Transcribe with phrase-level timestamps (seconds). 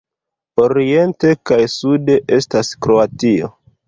[0.61, 3.51] Oriente kaj sude estas Kroatio.